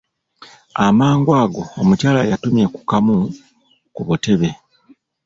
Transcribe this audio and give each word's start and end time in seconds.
Amangu 0.85 1.29
ago 1.43 1.61
omukyala 1.81 2.21
yatumya 2.29 2.65
ku 2.73 2.81
kamu 2.89 3.15
ku 3.95 4.01
butebe. 4.07 4.49